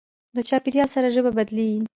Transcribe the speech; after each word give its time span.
له 0.35 0.41
چاپېریال 0.49 0.89
سره 0.95 1.07
ژبه 1.15 1.31
بدلېږي. 1.37 1.81